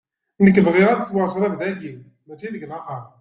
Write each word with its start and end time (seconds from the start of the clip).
Nekk 0.45 0.57
bɣiɣ 0.65 0.87
ad 0.89 1.01
sweɣ 1.03 1.27
ccrab 1.29 1.53
dagi, 1.61 1.93
mačči 2.27 2.47
deg 2.53 2.67
laxeṛt. 2.69 3.07